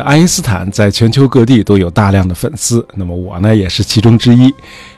[0.00, 4.52] 爱因斯坦在全球各地都有大量的粉丝，那么我呢也是其中之一。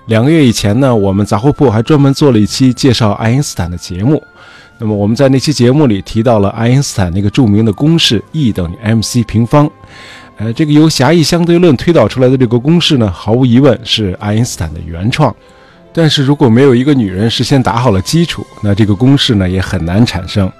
[0.06, 4.22] 两个月以前呢，我们杂货铺还专门做了一期介绍爱因斯坦的节目。
[4.78, 9.70] 那么我们在那期节目里提到了爱因斯坦那个著名的公式 E 等于 mc 平方。
[10.36, 15.34] 呃，这个由狭义相对论推导出来的这个公式呢，毫无疑问是爱因斯坦的原创。
[15.92, 20.50] 但是如果没有一个女人事先打好了基础，那这个公式呢也很难产生。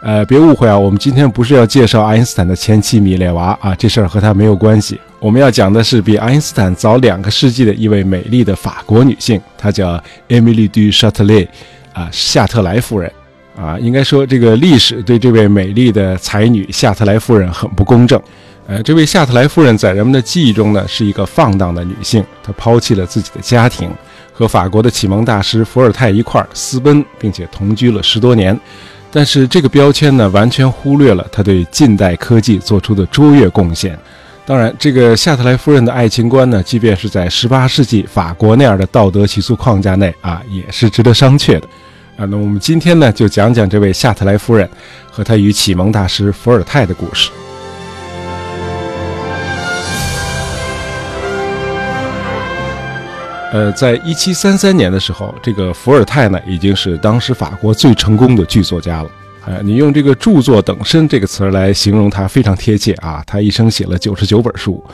[0.00, 4.98] 呃，别误会啊，我们今天不是要介绍爱因斯坦的前妻米列娃啊，这事儿和他没有关系。
[5.18, 11.48] 我们要讲的是比爱因斯坦早两个世纪的一位美丽的法国女性，她叫 Emily du Châtelet，
[11.92, 13.10] 啊，夏特莱夫人。
[13.56, 18.22] 啊，应该说这个历史对这位美丽的才女夏特莱夫人很不公正。
[18.68, 23.90] 呃，这位夏特莱夫人在人们的记忆中呢，是一个放荡的女性，她抛弃了自己的家庭，
[24.32, 28.56] 和法国的启蒙大师伏尔泰一块儿私奔，并且同居了十多年。
[29.10, 33.98] 但是这个标签呢，完全忽略了他对近代科技做出的卓越贡献。
[34.44, 41.68] 当然，这个夏特莱夫人的爱情观呢，即便是在18世纪法国那样的道德习俗框架内啊，也是值得商榷的。
[42.16, 44.68] 啊，那我们今天呢，就讲讲这位夏特莱夫人
[45.10, 47.30] 和她与启蒙大师伏尔泰的故事。
[53.50, 59.10] 呃，在一七三三年的时候，这个伏尔泰呢已经是当时法国最成功的剧作家了。
[59.46, 63.24] 呃，你用这个“著作等身”这个词来形容他非常贴切啊。
[63.26, 64.84] 他一生写了九十九本书，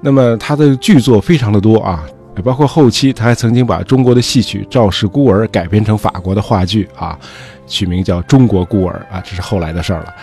[0.00, 2.02] 那么他的剧作非常的多啊，
[2.42, 7.18] 包括后期他还曾经把中国的戏曲《赵氏孤儿》改编成法国的话剧啊，
[7.66, 10.14] 取名叫《中国孤儿》啊，这是后来的事儿了。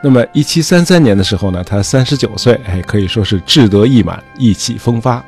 [0.00, 5.24] 那么一七三三年的时候呢，他三十九岁，哎，可以说是志得意满，意气风发。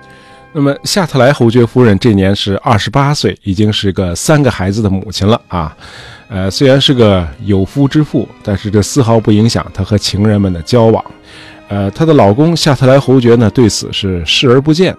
[0.60, 5.72] 那么夏特莱侯爵夫人这年是二十八岁，已经是个三个孩子的母亲了啊。
[6.26, 11.04] 呃，虽然是个有夫之妇，但是这丝毫不影响她和情人们的交往。
[11.68, 14.92] 呃，她的老公夏特莱侯爵呢，对此是视而不见。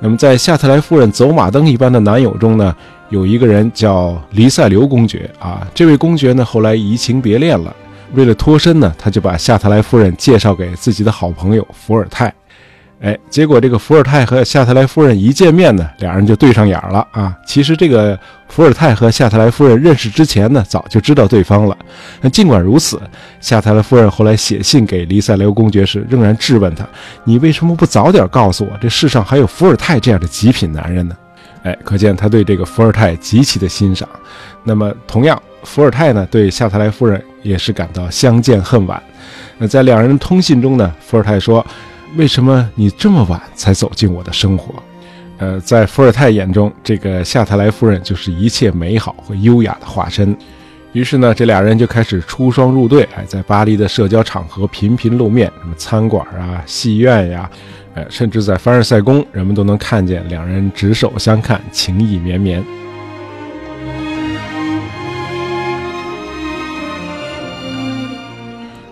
[0.00, 2.74] 那么在夏特莱夫人走马灯一般的男友中呢，
[3.08, 5.64] 有一个人叫黎塞留公爵啊。
[5.72, 7.72] 这位公爵呢，后来移情别恋了，
[8.14, 12.34] 为了脱身呢，他就把夏特莱夫人介绍给自己的好朋友伏尔泰。
[13.00, 17.32] 哎，结果这个伏尔泰和夏特莱夫人一见面呢，俩人就对上眼了啊！
[17.46, 21.78] 其实这个伏尔泰和夏特莱夫人认识之前呢，早就知道对方了。
[22.20, 23.00] 那尽管如此，
[23.40, 26.84] 夏特莱夫人后来写信给黎塞留公爵时，仍然质问他
[27.22, 31.16] ：“你为什么不早点告诉我，这世上还有伏尔泰这样的极品男人呢？”
[31.62, 34.08] 哎，可见他对这个伏尔泰极其的欣赏。
[34.64, 39.00] 那么，同样，伏尔泰呢，对夏特莱夫人也是感到相见恨晚。
[39.56, 41.64] 那在两人通信中呢，伏尔泰说。
[42.16, 44.74] 为什么你这么晚才走进我的生活？
[45.38, 50.36] 呃，在伏尔泰眼中，这个夏特莱夫人就是一切美好和优雅的化身。
[50.92, 57.48] 于是呢，这俩人就开始出双入对，哎，在巴黎的社交场合频频露面，什么餐馆啊、戏院呀，
[57.94, 62.64] 呃，甚至在凡尔赛宫，人们都能看见两人执手相看，情意绵绵。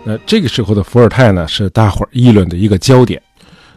[0.09, 3.21] 那这个时候的伏尔泰呢，是大伙儿议论的一个焦点。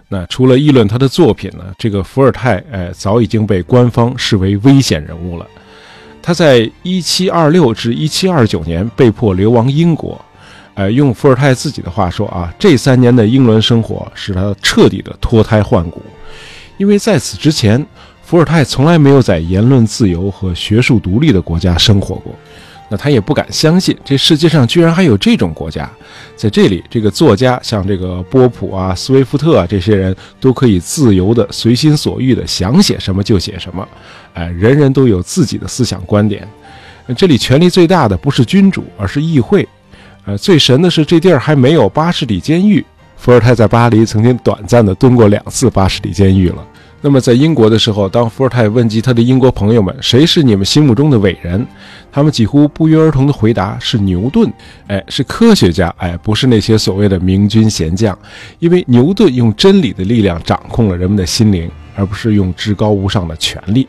[0.07, 5.45] 那除了议论他的作品呢，这个伏尔泰，哎，早已经被官方视为危险人物了。
[6.23, 10.25] 他在1726至1729年被迫流亡英国，
[10.75, 16.01] 哎，用伏尔泰自己的话说啊，这三年的英伦生活使他彻底的脱胎换骨，
[16.77, 17.85] 因为在此之前，
[18.23, 22.33] 伏尔泰从来没有在言论自由和学术独立的国家生活过。
[22.91, 25.89] 那他也不敢相信，这世界上居然还有这种国家，
[26.34, 33.89] 在这里，这个作家像这个波普啊、斯威夫特啊这些人都可以自由的、随心所欲的想写什么就写什么，
[34.34, 36.47] 哎，人人都有自己的思想观点。
[37.17, 39.67] 这里权力最大的不是君主，而是议会。
[40.27, 42.84] 呃，最神的是这地儿还没有巴士底监狱。
[43.17, 46.67] 伏尔泰在巴黎曾经短暂的蹲过两次巴士底监狱了。
[47.03, 51.66] 那么在英国的时候，当伏尔泰问及他的英国朋友们谁是你们心目中的伟人，
[52.12, 54.53] 他们几乎不约而同的回答是牛顿，
[54.86, 58.16] 哎，是科学家，哎，不是那些所谓的明君贤将，
[58.59, 63.89] 因为牛顿用真理的力量掌控了人们的心灵，而不是用至高无上的权力。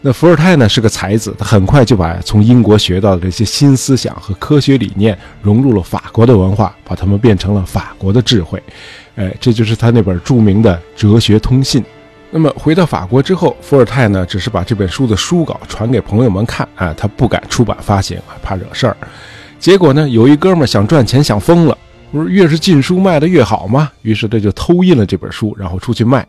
[0.00, 8.62] 那伏尔泰呢是个才子，他很快就把从英国学到的这些新思想和科学理念融入了法国的文化，把它们变成了法国的智慧，
[9.16, 11.82] 哎，这就是他那本著名的《哲学通信》。
[12.36, 18.96] 那么回到法国之后，伏尔泰呢，只是把这本书的书稿传给朋友们看啊，他不敢出版发行，怕惹事儿。
[19.60, 21.78] 结果呢，有一哥们想赚钱想疯了，
[22.10, 23.88] 不是越是禁书卖的越好吗？
[24.02, 26.26] 于是他就偷印了这本书，然后出去卖，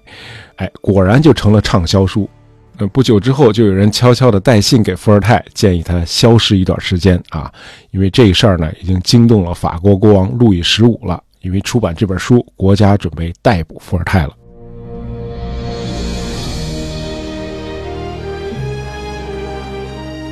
[0.57, 2.29] 哎，果然就成了畅销书。
[2.77, 7.51] 呃，不久之后，就有人悄悄地带信给伏尔泰，建议他消失一段时间啊，
[7.89, 11.19] 因为这事儿呢，已经惊动了法国国王路易十五了。
[11.41, 14.33] 因为出版这本书，国家准备逮捕伏尔泰了。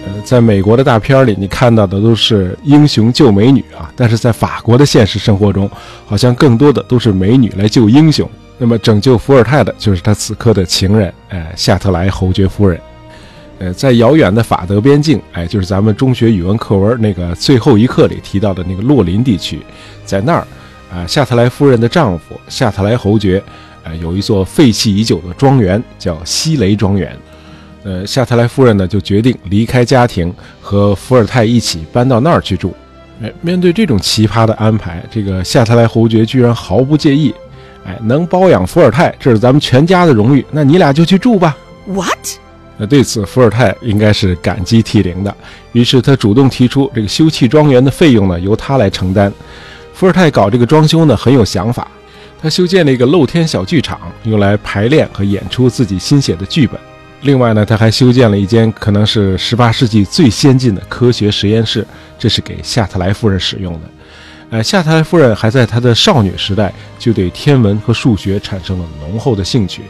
[0.05, 5.69] 呃，在美国的大片里，你看到的都是英雄救美女啊，但是在法国的现实生活中，
[6.05, 8.29] 好像更多的都是美女来救英雄。
[8.57, 12.79] 那么拯救伏尔泰的就是他此刻的情人，哎，夏特莱侯爵夫人。
[13.59, 19.61] 呃，在遥远的法德边境，哎，就是咱们中学语文课文那个最后一课里提到的那个洛林地区，
[20.05, 20.45] 在那儿，
[20.91, 23.41] 啊，夏特莱夫人的丈夫夏特莱侯爵，
[23.83, 27.17] 呃，有一座废弃已久的庄园，叫西雷庄园。
[27.83, 32.73] 呃，夏特莱夫人呢，就决定离开家庭，和伏尔泰一起搬到那儿去住。
[33.21, 37.33] 哎，面对这种奇葩的安排，这个夏特莱侯爵居然毫不介意。
[37.85, 40.45] 哎，能包养伏尔泰，这是咱们全家的荣誉。
[40.49, 41.57] 那你俩就去住吧。
[41.85, 42.17] What？
[42.77, 45.35] 那对此，伏尔泰应该是感激涕零的。
[45.73, 49.31] 于是他主动提出，这个修葺庄园的费用呢，由他来承担。
[49.93, 51.87] 伏尔泰搞这个装修呢，很有想法。
[52.41, 56.79] 他修建了一个露天小剧场，用来排练和演出自己新写的剧本。
[57.23, 61.85] 另外呢，他还修建了一间可能是十八世纪最先进的科学实验室，
[62.19, 63.79] 这是给夏特莱夫人使用的。
[64.49, 69.83] 呃，夏特莱夫人还在她的少女时代就对天文和数学产生了浓厚的兴趣。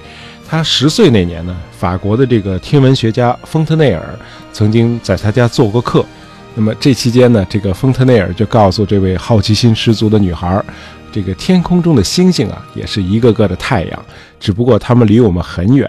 [0.48, 4.18] 她十岁那年呢，法国的这个天文学家丰特内尔
[4.54, 6.06] 曾经在她家做过客。
[6.54, 10.64] 那么这期间呢，这个丰特内尔就告诉这位好奇心十足的女孩，
[11.14, 14.06] 这个天空中的星星啊，也是一个个的太阳，
[14.40, 15.88] 只不过它们离我们很远，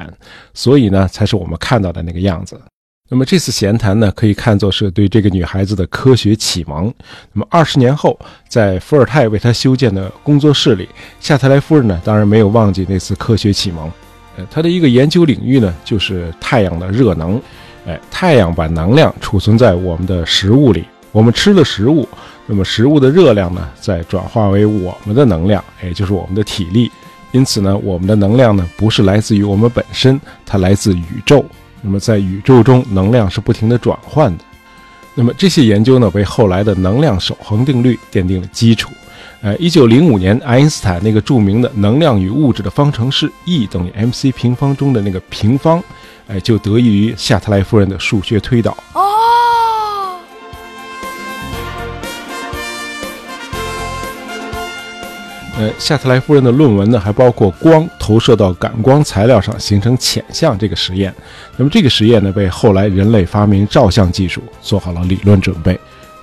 [0.53, 2.61] 所以呢，才是我们看到的那个样子。
[3.11, 6.93] 那么这次闲谈呢，可以看作是对这个女孩子的科学启蒙。
[7.32, 8.19] 那么二十年后，
[8.49, 10.87] 在伏尔泰为她修建的工作室里，
[11.21, 13.91] 夏特莱夫人呢，当然没有忘记那次科学启蒙。
[14.37, 17.41] 呃，她的一个研究领域呢，就是太阳的热能。
[17.87, 22.09] 哎，太阳把能量储存在我们的食物里，我们吃了食物，
[22.46, 26.91] 那么食物的热量呢，再转化为我们的能量，也就是我们的体力。
[27.32, 31.44] 因此呢，我们的能量呢，不是来自于我们本身，它来自宇宙。
[31.81, 34.44] 那么，在宇宙中，能量是不停的转换的。
[35.14, 38.91] 那么这些研究呢，为后来的能量守恒定律奠定了基础。
[39.43, 45.82] 呃，一九零五年，爱因斯坦那个著名的能量与物质的方程式 E 等于 mc 平方中的那个平方，
[46.26, 48.76] 哎，就得益于夏特莱夫人的数学推导。
[55.65, 61.15] 呃，夏特莱夫人的论文呢，还包括光投射到感光材料上形成浅像这个实验。
[61.57, 65.81] 那么这个实验呢，为后来人类发明照相技术做好了理论准备。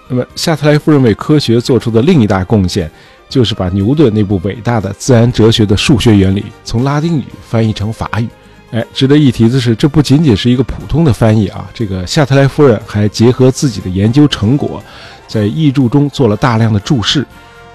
[0.07, 2.91] 那么夏特莱夫人为科学做出的另一大贡献，
[3.27, 8.27] 就是把牛顿那部伟大的自然哲学的数学原理从拉丁语翻译成法语。
[8.69, 14.83] 哎，值得一提的是，这不仅仅是一个普通的翻译啊，这个夏特莱夫人还结合自己的研究成果，
[15.27, 17.25] 在译著中做了大量的注释。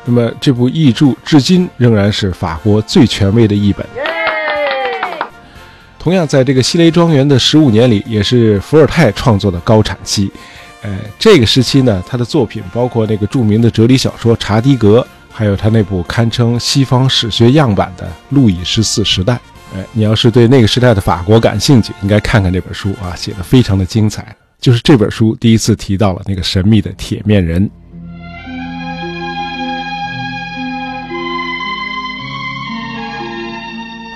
[0.06, 3.84] 那么这部译著至今仍然是法国最权威的译本。
[5.98, 10.30] 同样，在这个西雷庄园的十五年里，也是伏尔泰创作的高产期。
[10.82, 15.00] 呃，这个时期呢，他的作品包括那个著名的哲理小说《查迪格》，
[15.32, 19.34] 还有他那部堪称西方史学样板的《路易十四时代》。
[19.74, 24.24] 哎，你要是对那个时代的法国感兴趣，应该看看这本书啊，写的非常的精彩。
[24.60, 27.68] 就是这本书第一次提到了那个神秘的铁面人。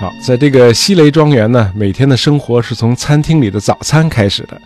[0.01, 4.59] 好，在这个西雷庄园呢，每天的生活是从餐厅里的早餐开始的。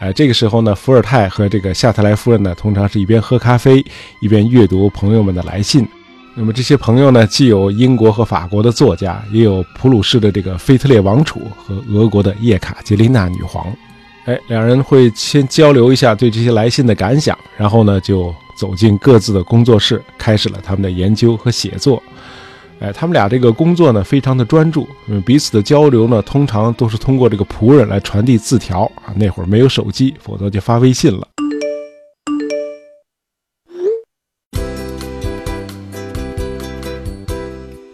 [0.00, 3.86] 哎，这个时候呢，伏尔泰和这个夏特莱夫人呢，通常是一边喝咖啡，
[4.20, 5.86] 一边阅读朋友们的来信。
[6.34, 13.72] 那么这些朋友呢，既有英国和法国的作家，也有普鲁士的这个腓特烈王储和俄国的叶卡捷琳娜女皇。
[14.24, 22.02] 哎，两人会先交流一下对这些来信的感想，然后呢，就走进各自的工作室，开始了他们的研究和写作。
[22.80, 29.12] 哎，他们俩这个工作呢，非常的专注，嗯，彼此的交流呢，通常都是通过这个仆人来传递字条啊。
[29.14, 31.28] 那会儿没有手机，否则就发微信了。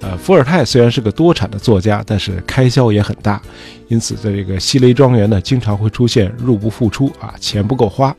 [0.03, 3.43] 呃，伏尔泰虽然是个多产的作家，但是开销也很大，
[3.89, 8.15] 因此在这个西雷庄园呢，经常会出现入不敷出啊，钱不够花。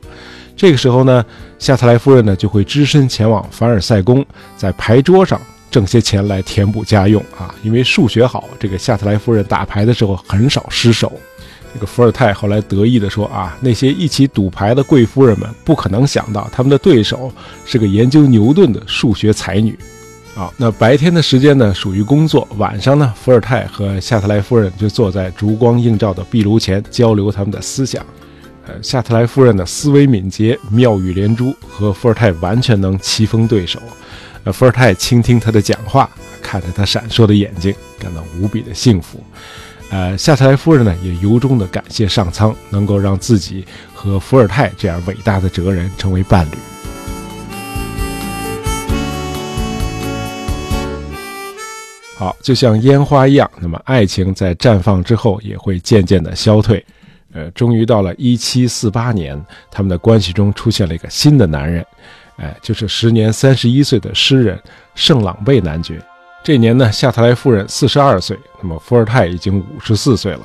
[0.54, 1.24] 这个时候呢，
[1.58, 4.22] 夏特莱夫人呢就会只身前往凡尔赛宫，
[4.54, 5.40] 在牌桌上。
[5.70, 11.12] 挣些钱来填补家用啊，因为数学好，这个夏特莱夫人打牌的时候很少失手。
[11.74, 17.30] 这个伏尔泰后来得意地说啊，那些一起赌牌的贵夫人们不可能想到他们的对手
[17.66, 19.78] 是个研究牛顿的数学才女。
[20.34, 28.04] 啊，那白天的时间呢属于工作，晚上呢，伏尔泰和夏特莱夫人就坐在烛光映照的壁炉前交流他们的思想。
[28.66, 33.80] 呃，夏特莱夫人的思维敏捷、妙语连珠，和伏尔泰完全能棋逢对手。
[34.44, 36.08] 呃，伏尔泰倾听他的讲话，
[36.40, 39.22] 看着他闪烁的眼睛，感到无比的幸福。
[39.90, 43.64] 呃，夏特莱夫人呢，也由衷的感谢上苍，能够让自己
[43.94, 46.50] 和伏尔泰这样伟大的哲人成为伴侣。
[52.16, 56.84] 好，就像烟花一样，那么爱情在绽放之后也会渐渐的消退。
[57.32, 59.40] 呃，终于到了一七四八年，
[59.70, 61.86] 他们的关系中出现了一个新的男人，
[62.38, 64.60] 哎，就是时年三十一岁的诗人
[64.94, 66.00] 圣朗贝男爵。
[66.42, 70.40] 这年呢，夏特莱夫人四十二岁，那么伏尔泰已经五十四岁了。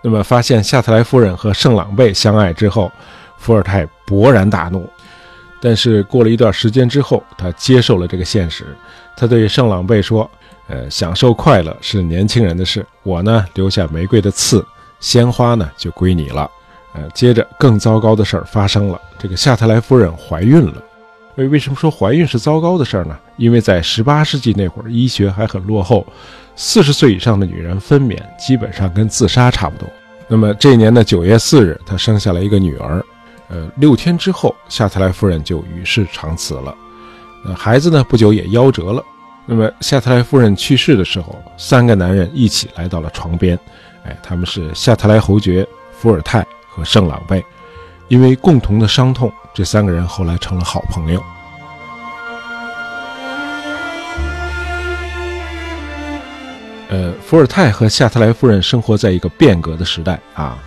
[0.00, 2.90] 那么发现夏特莱夫人和圣朗贝相爱之后，
[3.38, 4.88] 伏尔泰勃然大怒。
[5.60, 8.64] 但是过了一段时间之后，他接受了这个现实。
[9.16, 10.28] 他对圣朗贝说
[10.68, 14.64] ：“呃，享受快乐是年轻人的事，我呢留下玫瑰的刺，
[15.00, 16.50] 鲜花呢就归你了。”
[16.94, 20.82] 呃，接着更糟糕的事儿发生了，这个夏特莱夫人怀孕了。
[21.36, 23.18] 为为什么说怀孕是糟糕的事儿呢？
[23.36, 26.06] 因为在十八世纪那会儿，医学还很落后，
[26.56, 29.88] 四十岁以上的女人分娩基本上跟自杀差不多。
[30.28, 33.02] 那么这一年的九月四日，她生下了一个女儿。
[33.48, 36.74] 呃，六天之后，夏特莱夫人就与世长辞了。
[37.44, 39.02] 呃，孩子呢，不久也夭折了。
[39.44, 43.58] 那么夏特莱夫人去世的时候，三个男人一起来到了床边。
[44.04, 47.44] 哎，他们是夏特莱侯爵、伏尔泰和圣朗贝。
[48.08, 51.22] 因为共同的伤痛，这三个人后来成了好朋友。
[56.88, 60.58] 呃，伏尔泰和夏特莱夫人生活在一个变革的时代啊。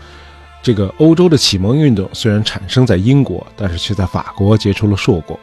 [0.64, 5.40] 这个欧洲的启蒙运动虽然产生在英国，但是却在法国结出了硕果。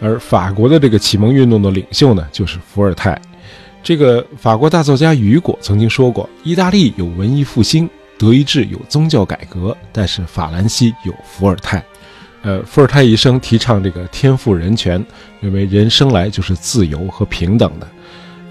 [0.00, 3.20] 而法国的这个启蒙运动的领袖呢，就是伏尔泰。
[3.82, 11.80] 这个法国大作家雨果曾经说过：“意大利有文艺复兴。”德意志有宗教改革，但是法兰西有伏尔泰。
[12.48, 15.04] 呃，伏尔泰一生提倡这个天赋人权，
[15.38, 17.86] 认为人生来就是自由和平等的。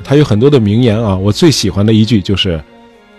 [0.03, 2.63] 他有很多的名言啊，我最喜欢的一句就是：“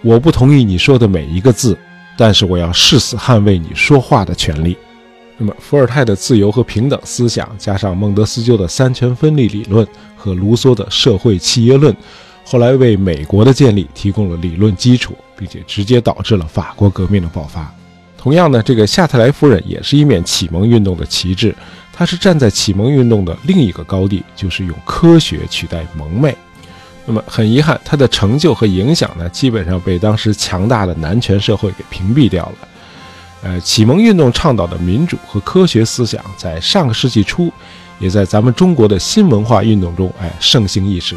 [0.03, 1.77] 我不同意你说的每一个字，
[2.17, 4.77] 但是我要誓死捍卫你说话的权利。”
[5.37, 11.93] 那么，伏尔泰的自由和平等思想，加上孟德斯鸠的三权分立理论和卢梭的社会契约论。
[12.45, 17.75] 后来为美国的建立提供了理论基础，并且直接导致了法国革命的爆发。
[18.21, 21.55] 同样呢，这个夏特莱夫人也是一面启蒙运动的旗帜，
[21.93, 26.37] 她是站在启蒙运动的另一个高地，就是用科学取代蒙昧。
[27.07, 32.69] 那么很遗憾，她的成就和影响呢，基本上被当时强大的男权社会给屏蔽掉了。
[33.45, 37.53] 呃，启蒙运动倡导的民主和科学思想，在上个世纪初，
[38.01, 41.17] 也在咱们中国的新文化运动中，哎，盛行一时。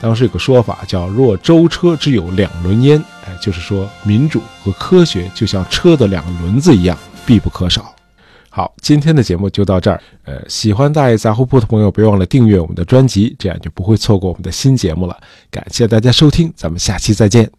[0.00, 7.94] 当时有个说法叫“若舟车之有两轮焉”，哎，就是说民主和科学就像车的两个轮子一样必不可少。
[8.50, 10.00] 好，今天的节目就到这儿。
[10.24, 15.16] 呃，喜欢大爷杂货铺的朋友，别忘了订阅我们的专辑，这样就不会错过我们的新节目了。
[15.50, 17.58] 感谢大家收听，咱们下期再见。